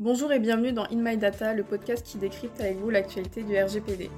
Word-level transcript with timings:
Bonjour 0.00 0.32
et 0.32 0.38
bienvenue 0.38 0.70
dans 0.70 0.84
In 0.84 1.02
My 1.02 1.16
Data, 1.16 1.54
le 1.54 1.64
podcast 1.64 2.06
qui 2.06 2.18
décrypte 2.18 2.60
avec 2.60 2.76
vous 2.76 2.88
l'actualité 2.88 3.42
du 3.42 3.58
RGPD. 3.58 4.08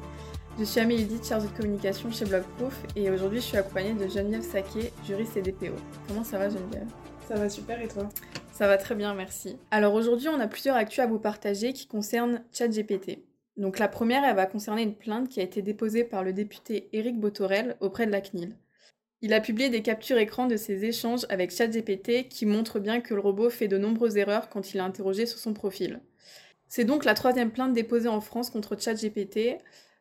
Je 0.59 0.65
suis 0.65 0.79
Amélie 0.79 1.07
Dit, 1.07 1.27
chargée 1.27 1.47
de 1.47 1.53
communication 1.53 2.13
chez 2.13 2.27
Blogproof 2.27 2.83
et 2.97 3.11
aujourd'hui 3.11 3.41
je 3.41 3.47
suis 3.47 3.57
accompagnée 3.57 3.95
de 3.95 4.07
Geneviève 4.07 4.43
Saquet, 4.43 4.93
juriste 5.07 5.39
et 5.39 5.41
DPO. 5.41 5.73
Comment 6.07 6.23
ça 6.23 6.37
va 6.37 6.51
Geneviève? 6.51 6.87
Ça 7.27 7.37
va 7.37 7.49
super 7.49 7.81
et 7.81 7.89
toi? 7.89 8.07
Ça 8.53 8.67
va 8.67 8.77
très 8.77 8.95
bien, 8.95 9.15
merci. 9.15 9.57
Alors 9.71 9.95
aujourd'hui 9.95 10.29
on 10.29 10.39
a 10.39 10.49
plusieurs 10.49 10.77
actus 10.77 10.99
à 10.99 11.07
vous 11.07 11.19
partager 11.19 11.73
qui 11.73 11.87
concernent 11.87 12.45
ChatGPT. 12.53 13.25
Donc 13.57 13.79
la 13.79 13.89
première, 13.89 14.23
elle 14.25 14.37
va 14.37 14.45
concerner 14.45 14.83
une 14.83 14.95
plainte 14.95 15.31
qui 15.31 15.41
a 15.41 15.45
été 15.45 15.63
déposée 15.63 16.05
par 16.05 16.25
le 16.25 16.35
député 16.35 16.91
Éric 16.93 17.19
Botorel 17.19 17.77
auprès 17.81 18.05
de 18.05 18.13
la 18.13 18.21
CNIL. 18.21 18.55
Il 19.23 19.35
a 19.35 19.41
publié 19.41 19.69
des 19.69 19.83
captures 19.83 20.17
écran 20.17 20.47
de 20.47 20.57
ses 20.57 20.85
échanges 20.85 21.27
avec 21.29 21.51
ChatGPT 21.51 22.29
qui 22.29 22.47
montrent 22.47 22.79
bien 22.79 23.01
que 23.01 23.13
le 23.13 23.21
robot 23.21 23.51
fait 23.51 23.69
de 23.69 23.77
nombreuses 23.77 24.17
erreurs 24.17 24.49
quand 24.49 24.73
il 24.73 24.79
est 24.79 24.81
interrogé 24.81 25.27
sur 25.27 25.39
son 25.39 25.53
profil. 25.53 26.01
C'est 26.69 26.85
donc 26.85 27.05
la 27.05 27.15
troisième 27.15 27.51
plainte 27.51 27.75
déposée 27.75 28.09
en 28.09 28.21
France 28.21 28.49
contre 28.49 28.81
ChatGPT. 28.81 29.59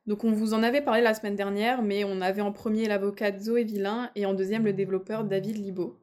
Donc 0.08 0.24
on 0.24 0.32
vous 0.32 0.54
en 0.54 0.64
avait 0.64 0.82
parlé 0.82 1.02
la 1.02 1.14
semaine 1.14 1.36
dernière, 1.36 1.82
mais 1.82 2.04
on 2.06 2.22
avait 2.22 2.42
en 2.42 2.54
premier 2.54 2.88
l'avocate 2.88 3.42
Zoé 3.42 3.64
Villain 3.64 4.10
et 4.16 4.26
en 4.26 4.34
deuxième 4.34 4.64
le 4.64 4.72
développeur 4.72 5.26
David 5.26 5.58
Libo. 5.58 6.00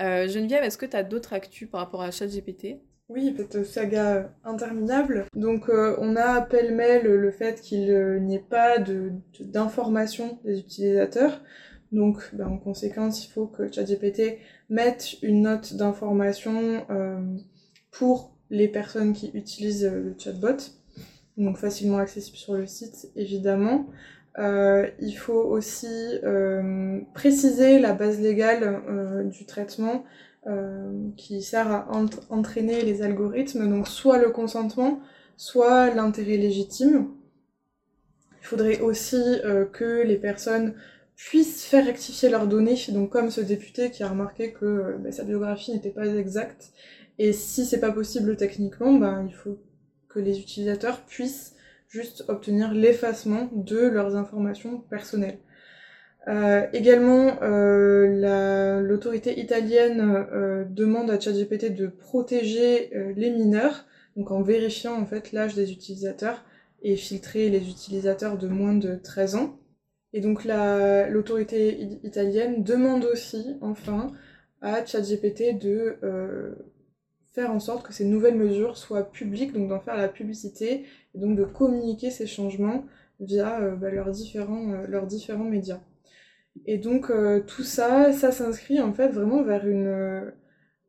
Euh, 0.00 0.28
Geneviève, 0.28 0.62
est-ce 0.62 0.78
que 0.78 0.86
tu 0.86 0.96
as 0.96 1.02
d'autres 1.02 1.32
actus 1.32 1.68
par 1.68 1.80
rapport 1.80 2.02
à 2.02 2.10
ChatGPT? 2.10 2.80
Oui, 3.08 3.34
cette 3.36 3.64
saga 3.64 4.32
interminable. 4.44 5.26
Donc 5.34 5.68
euh, 5.68 5.96
on 5.98 6.16
a 6.16 6.40
pêle-mêle 6.40 7.06
le 7.06 7.30
fait 7.30 7.60
qu'il 7.60 7.90
euh, 7.90 8.18
n'y 8.18 8.36
ait 8.36 8.38
pas 8.48 8.78
d'information 9.40 10.40
de, 10.44 10.50
des 10.50 10.58
utilisateurs. 10.60 11.42
Donc, 11.94 12.28
ben, 12.32 12.48
en 12.48 12.58
conséquence, 12.58 13.24
il 13.24 13.30
faut 13.30 13.46
que 13.46 13.70
ChatGPT 13.70 14.38
mette 14.68 15.14
une 15.22 15.42
note 15.42 15.74
d'information 15.74 16.84
euh, 16.90 17.20
pour 17.92 18.32
les 18.50 18.66
personnes 18.66 19.12
qui 19.12 19.30
utilisent 19.32 19.84
le 19.84 20.12
chatbot, 20.18 20.56
donc 21.36 21.56
facilement 21.56 21.98
accessible 21.98 22.36
sur 22.36 22.54
le 22.54 22.66
site, 22.66 23.12
évidemment. 23.14 23.86
Euh, 24.40 24.90
il 24.98 25.12
faut 25.12 25.40
aussi 25.40 26.18
euh, 26.24 27.00
préciser 27.14 27.78
la 27.78 27.92
base 27.92 28.20
légale 28.20 29.30
du 29.30 29.46
traitement 29.46 30.04
qui 31.16 31.40
sert 31.40 31.70
à 31.70 31.88
entraîner 32.28 32.82
les 32.82 33.00
algorithmes, 33.00 33.66
donc 33.70 33.88
soit 33.88 34.18
le 34.18 34.28
consentement, 34.28 35.00
soit 35.38 35.94
l'intérêt 35.94 36.36
légitime. 36.36 37.08
Il 38.42 38.46
faudrait 38.46 38.80
aussi 38.80 39.22
que 39.72 40.02
les 40.02 40.16
personnes 40.16 40.74
puissent 41.16 41.64
faire 41.64 41.84
rectifier 41.84 42.28
leurs 42.28 42.46
données, 42.46 42.76
donc 42.88 43.10
comme 43.10 43.30
ce 43.30 43.40
député 43.40 43.90
qui 43.90 44.02
a 44.02 44.08
remarqué 44.08 44.52
que 44.52 44.96
bah, 44.98 45.12
sa 45.12 45.24
biographie 45.24 45.72
n'était 45.72 45.90
pas 45.90 46.06
exacte, 46.06 46.72
et 47.18 47.32
si 47.32 47.64
c'est 47.64 47.80
pas 47.80 47.92
possible 47.92 48.36
techniquement, 48.36 48.92
ben, 48.94 49.26
il 49.28 49.34
faut 49.34 49.58
que 50.08 50.18
les 50.18 50.40
utilisateurs 50.40 51.02
puissent 51.02 51.54
juste 51.88 52.24
obtenir 52.28 52.72
l'effacement 52.72 53.48
de 53.52 53.78
leurs 53.78 54.16
informations 54.16 54.78
personnelles. 54.78 55.38
Euh, 56.26 56.66
également, 56.72 57.36
euh, 57.42 58.80
l'autorité 58.80 59.38
italienne 59.38 60.26
euh, 60.32 60.64
demande 60.64 61.10
à 61.10 61.20
ChatGPT 61.20 61.74
de 61.74 61.86
protéger 61.86 62.96
euh, 62.96 63.12
les 63.16 63.30
mineurs, 63.30 63.84
donc 64.16 64.30
en 64.30 64.42
vérifiant 64.42 64.94
en 65.00 65.04
fait 65.04 65.32
l'âge 65.32 65.54
des 65.54 65.70
utilisateurs 65.70 66.44
et 66.82 66.96
filtrer 66.96 67.50
les 67.50 67.68
utilisateurs 67.68 68.38
de 68.38 68.48
moins 68.48 68.74
de 68.74 68.96
13 68.96 69.36
ans. 69.36 69.58
Et 70.14 70.20
donc 70.20 70.44
l'autorité 70.44 71.98
italienne 72.04 72.62
demande 72.62 73.04
aussi, 73.04 73.56
enfin, 73.60 74.12
à 74.60 74.86
ChatGPT 74.86 75.58
de 75.58 75.96
euh, 76.04 76.54
faire 77.32 77.50
en 77.50 77.58
sorte 77.58 77.84
que 77.84 77.92
ces 77.92 78.04
nouvelles 78.04 78.36
mesures 78.36 78.76
soient 78.76 79.10
publiques, 79.10 79.52
donc 79.52 79.68
d'en 79.68 79.80
faire 79.80 79.96
la 79.96 80.06
publicité, 80.06 80.84
et 81.14 81.18
donc 81.18 81.36
de 81.36 81.42
communiquer 81.42 82.12
ces 82.12 82.28
changements 82.28 82.84
via 83.18 83.60
euh, 83.60 83.74
bah, 83.74 83.90
leurs, 83.90 84.12
différents, 84.12 84.70
euh, 84.70 84.86
leurs 84.86 85.08
différents 85.08 85.50
médias. 85.50 85.80
Et 86.64 86.78
donc 86.78 87.10
tout 87.48 87.64
ça, 87.64 88.12
ça 88.12 88.30
s'inscrit 88.30 88.80
en 88.80 88.92
fait 88.92 89.08
vraiment 89.08 89.42
vers 89.42 89.66
une, 89.66 90.32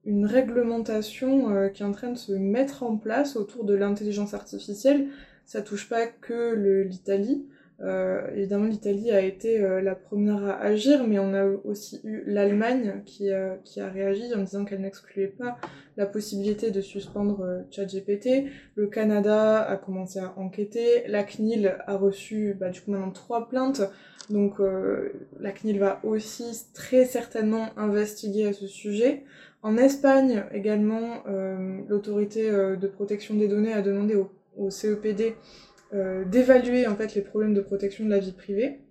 une 0.03 0.27
réglementation 0.27 1.71
qui 1.73 1.81
est 1.81 1.85
en 1.85 1.91
train 1.91 2.11
de 2.11 2.17
se 2.19 2.33
mettre 2.33 2.83
en 2.83 2.97
place 2.97 3.35
autour 3.35 3.65
de 3.65 3.73
l'intelligence 3.73 4.35
artificielle. 4.35 5.07
Ça 5.43 5.63
touche 5.63 5.89
pas 5.89 6.05
que 6.05 6.53
l'Italie, 6.83 7.47
euh, 7.81 8.27
évidemment, 8.33 8.65
l'Italie 8.65 9.11
a 9.11 9.19
été 9.21 9.61
euh, 9.61 9.81
la 9.81 9.95
première 9.95 10.43
à 10.45 10.59
agir, 10.61 11.05
mais 11.05 11.19
on 11.19 11.33
a 11.33 11.45
aussi 11.45 11.99
eu 12.03 12.23
l'Allemagne 12.25 13.01
qui, 13.05 13.29
qui, 13.63 13.81
a 13.81 13.89
réagi 13.89 14.33
en 14.33 14.39
disant 14.39 14.63
qu'elle 14.63 14.81
n'excluait 14.81 15.27
pas 15.27 15.57
la 15.97 16.05
possibilité 16.05 16.71
de 16.71 16.81
suspendre 16.81 17.41
euh, 17.41 17.61
ChatGPT. 17.71 18.45
Le 18.75 18.87
Canada 18.87 19.61
a 19.61 19.77
commencé 19.77 20.19
à 20.19 20.33
enquêter. 20.37 21.03
La 21.07 21.23
CNIL 21.23 21.77
a 21.85 21.97
reçu 21.97 22.55
bah, 22.57 22.69
du 22.69 22.81
coup 22.81 22.91
maintenant 22.91 23.11
trois 23.11 23.49
plaintes. 23.49 23.81
Donc 24.29 24.59
euh, 24.59 25.11
la 25.39 25.51
CNIL 25.51 25.79
va 25.79 25.99
aussi 26.03 26.65
très 26.73 27.05
certainement 27.05 27.69
investiguer 27.77 28.47
à 28.47 28.53
ce 28.53 28.67
sujet. 28.67 29.23
En 29.61 29.77
Espagne 29.77 30.43
également, 30.53 31.23
l'autorité 31.87 32.51
de 32.51 32.87
protection 32.87 33.33
des 33.33 33.47
données 33.47 33.73
a 33.73 33.81
demandé 33.81 34.15
au, 34.15 34.69
CEPD 34.69 35.21
euh, 35.21 35.31
d'évaluer 35.93 36.87
en 36.87 36.95
fait 36.95 37.15
les 37.15 37.21
problèmes 37.21 37.53
de 37.53 37.61
protection 37.61 38.05
de 38.05 38.09
la 38.09 38.19
vie 38.19 38.33
privée 38.33 38.81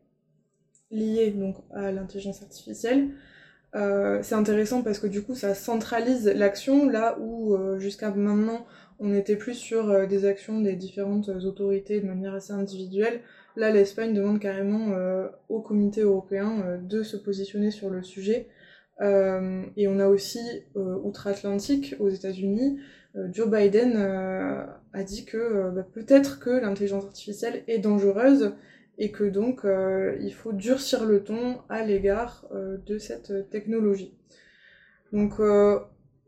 liés 0.90 1.30
donc 1.30 1.56
à 1.74 1.92
l'intelligence 1.92 2.42
artificielle. 2.42 3.08
Euh, 3.74 4.20
c'est 4.22 4.36
intéressant 4.36 4.82
parce 4.82 4.98
que 4.98 5.06
du 5.06 5.22
coup 5.22 5.34
ça 5.34 5.54
centralise 5.54 6.26
l'action 6.28 6.88
là 6.88 7.18
où 7.18 7.54
euh, 7.54 7.78
jusqu'à 7.78 8.10
maintenant 8.10 8.64
on 9.00 9.12
était 9.12 9.36
plus 9.36 9.54
sur 9.54 10.06
des 10.06 10.24
actions 10.24 10.60
des 10.60 10.76
différentes 10.76 11.28
autorités 11.28 12.00
de 12.00 12.06
manière 12.06 12.34
assez 12.34 12.52
individuelle. 12.52 13.20
Là 13.56 13.70
l'Espagne 13.70 14.14
demande 14.14 14.38
carrément 14.38 14.94
au 15.48 15.60
comité 15.60 16.02
européen 16.02 16.78
de 16.80 17.02
se 17.02 17.16
positionner 17.16 17.70
sur 17.70 17.90
le 17.90 18.02
sujet. 18.02 18.48
Et 19.00 19.88
on 19.88 19.98
a 19.98 20.06
aussi 20.06 20.40
outre-Atlantique 20.74 21.96
aux 21.98 22.08
États-Unis 22.08 22.78
euh, 23.16 23.28
Joe 23.32 23.48
Biden 23.48 23.94
euh, 23.96 24.64
a 24.92 25.02
dit 25.02 25.24
que 25.24 25.36
euh, 25.36 25.70
bah, 25.70 25.86
peut-être 25.92 26.40
que 26.40 26.50
l'intelligence 26.50 27.04
artificielle 27.04 27.62
est 27.68 27.78
dangereuse 27.78 28.54
et 28.98 29.10
que 29.10 29.24
donc 29.24 29.66
il 30.20 30.32
faut 30.32 30.52
durcir 30.52 31.04
le 31.04 31.24
ton 31.24 31.58
à 31.68 31.84
l'égard 31.84 32.46
de 32.52 32.96
cette 32.98 33.50
technologie. 33.50 34.14
Donc 35.12 35.40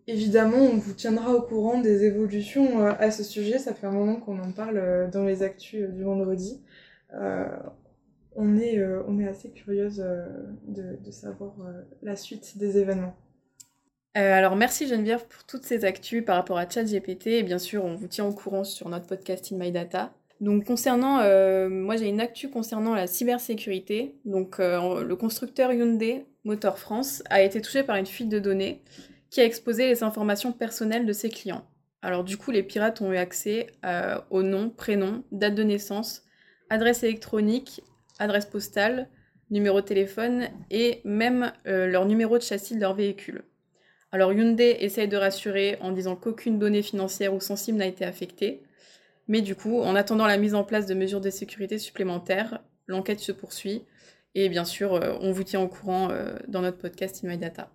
évidemment, 0.08 0.56
on 0.56 0.76
vous 0.76 0.92
tiendra 0.92 1.32
au 1.32 1.42
courant 1.42 1.80
des 1.80 2.02
évolutions 2.02 2.84
à 2.84 3.12
ce 3.12 3.22
sujet. 3.22 3.60
Ça 3.60 3.72
fait 3.72 3.86
un 3.86 3.92
moment 3.92 4.16
qu'on 4.16 4.40
en 4.40 4.50
parle 4.50 5.08
dans 5.12 5.22
les 5.22 5.44
actus 5.44 5.88
du 5.90 6.02
vendredi. 6.02 6.60
On, 8.36 8.56
est, 8.56 8.82
on 9.08 9.18
est 9.18 9.28
assez 9.28 9.50
curieuse 9.50 9.96
de, 10.68 10.98
de 11.04 11.10
savoir 11.10 11.54
la 12.02 12.16
suite 12.16 12.58
des 12.58 12.78
événements. 12.78 13.16
Euh, 14.16 14.32
alors 14.32 14.56
merci 14.56 14.88
Geneviève 14.88 15.26
pour 15.26 15.44
toutes 15.44 15.64
ces 15.64 15.84
actus 15.84 16.24
par 16.24 16.36
rapport 16.36 16.56
à 16.56 16.66
ChatGPT 16.68 17.26
et 17.26 17.42
bien 17.42 17.58
sûr 17.58 17.84
on 17.84 17.96
vous 17.96 18.06
tient 18.06 18.24
au 18.24 18.32
courant 18.32 18.64
sur 18.64 18.88
notre 18.88 19.06
podcast 19.06 19.52
In 19.52 19.58
My 19.58 19.70
Data. 19.70 20.10
Donc 20.40 20.64
concernant, 20.64 21.20
euh, 21.20 21.68
moi 21.68 21.96
j'ai 21.96 22.08
une 22.08 22.20
actu 22.20 22.48
concernant 22.48 22.94
la 22.94 23.06
cybersécurité. 23.06 24.14
Donc 24.24 24.58
euh, 24.58 25.04
le 25.04 25.16
constructeur 25.16 25.70
Hyundai 25.70 26.24
Motor 26.44 26.78
France 26.78 27.22
a 27.28 27.42
été 27.42 27.60
touché 27.60 27.82
par 27.82 27.96
une 27.96 28.06
fuite 28.06 28.30
de 28.30 28.38
données 28.38 28.82
qui 29.28 29.42
a 29.42 29.44
exposé 29.44 29.86
les 29.86 30.02
informations 30.02 30.52
personnelles 30.52 31.04
de 31.04 31.12
ses 31.12 31.28
clients. 31.28 31.66
Alors 32.00 32.24
du 32.24 32.38
coup 32.38 32.52
les 32.52 32.62
pirates 32.62 33.02
ont 33.02 33.12
eu 33.12 33.16
accès 33.18 33.66
au 34.30 34.42
nom, 34.42 34.70
prénom, 34.70 35.24
date 35.30 35.56
de 35.56 35.62
naissance, 35.62 36.22
adresse 36.70 37.02
électronique, 37.02 37.82
adresse 38.18 38.46
postale, 38.46 39.08
numéro 39.50 39.80
de 39.80 39.86
téléphone 39.86 40.48
et 40.70 41.00
même 41.04 41.52
leur 41.64 42.04
numéro 42.04 42.36
de 42.36 42.42
châssis 42.42 42.74
de 42.74 42.80
leur 42.80 42.94
véhicule. 42.94 43.44
Alors 44.12 44.32
Hyundai 44.32 44.78
essaye 44.80 45.08
de 45.08 45.16
rassurer 45.16 45.76
en 45.80 45.92
disant 45.92 46.16
qu'aucune 46.16 46.58
donnée 46.58 46.82
financière 46.82 47.34
ou 47.34 47.40
sensible 47.40 47.78
n'a 47.78 47.86
été 47.86 48.04
affectée. 48.04 48.62
Mais 49.28 49.42
du 49.42 49.54
coup, 49.54 49.80
en 49.80 49.96
attendant 49.96 50.26
la 50.26 50.38
mise 50.38 50.54
en 50.54 50.64
place 50.64 50.86
de 50.86 50.94
mesures 50.94 51.20
de 51.20 51.30
sécurité 51.30 51.78
supplémentaires, 51.78 52.62
l'enquête 52.86 53.20
se 53.20 53.32
poursuit. 53.32 53.84
Et 54.34 54.48
bien 54.48 54.64
sûr, 54.64 54.94
euh, 54.94 55.16
on 55.20 55.32
vous 55.32 55.44
tient 55.44 55.60
au 55.60 55.68
courant 55.68 56.10
euh, 56.10 56.36
dans 56.46 56.62
notre 56.62 56.78
podcast 56.78 57.24
In 57.24 57.28
My 57.28 57.38
Data. 57.38 57.70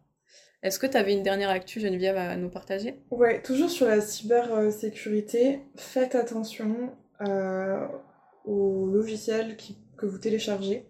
Est-ce 0.64 0.78
que 0.78 0.86
tu 0.86 0.96
avais 0.96 1.14
une 1.14 1.24
dernière 1.24 1.50
actu, 1.50 1.80
Geneviève, 1.80 2.18
à 2.18 2.36
nous 2.38 2.50
partager? 2.50 3.02
Ouais, 3.10 3.42
toujours 3.42 3.70
sur 3.70 3.88
la 3.88 4.00
cybersécurité, 4.00 5.60
faites 5.76 6.14
attention 6.14 6.96
euh, 7.28 7.88
que 9.98 10.06
vous 10.06 10.18
téléchargez. 10.18 10.86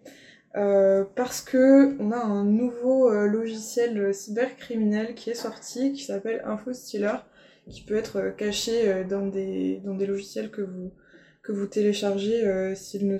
Euh, 0.54 1.04
parce 1.16 1.40
que 1.40 1.96
on 1.98 2.12
a 2.12 2.18
un 2.18 2.44
nouveau 2.44 3.10
euh, 3.10 3.26
logiciel 3.26 4.14
cybercriminel 4.14 5.14
qui 5.14 5.30
est 5.30 5.34
sorti, 5.34 5.92
qui 5.92 6.04
s'appelle 6.04 6.42
InfoStealer, 6.44 7.24
qui 7.70 7.82
peut 7.82 7.96
être 7.96 8.16
euh, 8.16 8.30
caché 8.32 9.04
dans 9.08 9.26
des, 9.26 9.80
dans 9.84 9.94
des 9.94 10.06
logiciels 10.06 10.50
que 10.50 10.60
vous, 10.60 10.92
que 11.42 11.52
vous 11.52 11.66
téléchargez 11.66 12.74
s'ils 12.76 13.08
ne 13.08 13.18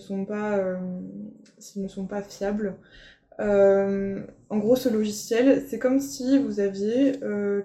s'ils 1.59 1.83
ne 1.83 1.89
sont 1.89 2.07
pas 2.07 2.23
fiables. 2.23 2.77
En 3.43 4.59
gros, 4.59 4.77
ce 4.77 4.89
logiciel, 4.89 5.65
c'est 5.67 5.79
comme 5.79 6.01
si 6.01 6.39
vous 6.39 6.61
aviez 6.61 7.13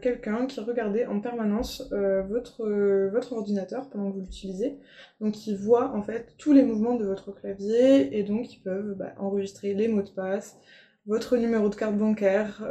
quelqu'un 0.01 0.45
qui 0.45 0.59
regardait 0.59 1.05
en 1.05 1.19
permanence 1.19 1.87
votre, 1.91 2.67
votre 3.09 3.33
ordinateur 3.33 3.89
pendant 3.89 4.09
que 4.09 4.15
vous 4.15 4.21
l'utilisez. 4.21 4.77
Donc, 5.21 5.45
il 5.47 5.55
voit 5.55 5.91
en 5.95 6.01
fait 6.01 6.33
tous 6.37 6.53
les 6.53 6.63
mouvements 6.63 6.95
de 6.95 7.05
votre 7.05 7.31
clavier 7.31 8.17
et 8.17 8.23
donc 8.23 8.53
ils 8.53 8.61
peuvent 8.61 8.95
bah, 8.95 9.13
enregistrer 9.17 9.73
les 9.73 9.87
mots 9.87 10.01
de 10.01 10.09
passe, 10.09 10.57
votre 11.05 11.37
numéro 11.37 11.69
de 11.69 11.75
carte 11.75 11.97
bancaire 11.97 12.63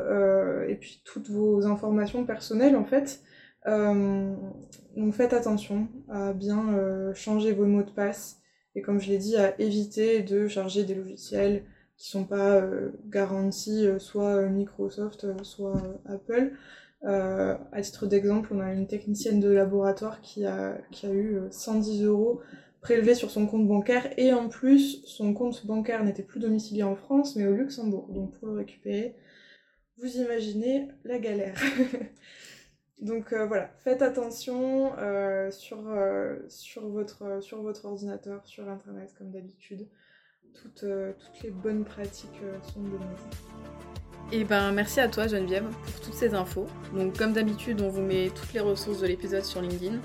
et 0.68 0.74
puis 0.74 1.02
toutes 1.04 1.30
vos 1.30 1.66
informations 1.66 2.24
personnelles 2.24 2.76
en 2.76 2.84
fait. 2.84 3.20
donc, 3.66 5.12
faites 5.12 5.32
attention 5.32 5.88
à 6.08 6.32
bien 6.32 7.12
changer 7.14 7.52
vos 7.52 7.66
mots 7.66 7.82
de 7.82 7.90
passe 7.90 8.40
et 8.76 8.82
comme 8.82 9.00
je 9.00 9.08
l'ai 9.08 9.18
dit, 9.18 9.36
à 9.36 9.58
éviter 9.58 10.22
de 10.22 10.48
charger 10.48 10.84
des 10.84 10.94
logiciels 10.94 11.62
qui 11.96 12.10
sont 12.10 12.24
pas 12.24 12.56
euh, 12.56 12.90
garantis 13.06 13.86
euh, 13.86 13.98
soit 13.98 14.42
Microsoft, 14.46 15.42
soit 15.42 15.80
Apple. 16.06 16.52
Euh, 17.04 17.56
à 17.72 17.82
titre 17.82 18.06
d'exemple, 18.06 18.52
on 18.52 18.60
a 18.60 18.72
une 18.72 18.86
technicienne 18.86 19.40
de 19.40 19.50
laboratoire 19.50 20.20
qui 20.20 20.44
a, 20.44 20.78
qui 20.90 21.06
a 21.06 21.12
eu 21.12 21.40
110 21.50 22.04
euros 22.04 22.40
prélevés 22.80 23.14
sur 23.14 23.30
son 23.30 23.46
compte 23.46 23.66
bancaire 23.66 24.12
et 24.18 24.32
en 24.32 24.48
plus 24.48 25.02
son 25.04 25.34
compte 25.34 25.66
bancaire 25.66 26.04
n'était 26.04 26.22
plus 26.22 26.40
domicilié 26.40 26.82
en 26.82 26.96
France 26.96 27.36
mais 27.36 27.46
au 27.46 27.52
Luxembourg. 27.52 28.08
Donc 28.12 28.32
pour 28.38 28.48
le 28.48 28.54
récupérer, 28.54 29.14
vous 29.98 30.16
imaginez 30.16 30.88
la 31.04 31.18
galère. 31.18 31.60
Donc 33.00 33.34
voilà, 33.34 33.70
faites 33.78 34.00
attention 34.00 34.92
sur, 35.50 35.78
sur, 36.48 36.88
votre, 36.88 37.42
sur 37.42 37.60
votre 37.60 37.84
ordinateur, 37.84 38.46
sur 38.46 38.68
internet 38.68 39.14
comme 39.18 39.30
d'habitude. 39.30 39.86
Euh, 40.82 41.12
toutes, 41.12 41.42
les 41.42 41.50
bonnes 41.50 41.84
pratiques 41.84 42.40
euh, 42.42 42.56
sont 42.72 42.80
de 42.80 42.96
Et 44.32 44.40
eh 44.40 44.44
ben 44.44 44.72
merci 44.72 45.00
à 45.00 45.08
toi 45.08 45.26
Geneviève 45.26 45.64
pour 45.64 46.00
toutes 46.00 46.14
ces 46.14 46.34
infos. 46.34 46.66
Donc 46.94 47.16
comme 47.16 47.32
d'habitude, 47.32 47.80
on 47.80 47.88
vous 47.88 48.02
met 48.02 48.30
toutes 48.34 48.52
les 48.52 48.60
ressources 48.60 49.00
de 49.00 49.06
l'épisode 49.06 49.44
sur 49.44 49.60
LinkedIn 49.62 49.98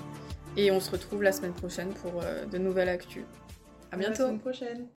et 0.56 0.70
on 0.70 0.80
se 0.80 0.90
retrouve 0.90 1.22
la 1.22 1.32
semaine 1.32 1.52
prochaine 1.52 1.92
pour 1.94 2.22
euh, 2.22 2.44
de 2.46 2.58
nouvelles 2.58 2.88
actus. 2.88 3.24
À 3.90 3.96
bientôt. 3.96 4.10
la 4.10 4.26
semaine 4.26 4.40
prochaine. 4.40 4.86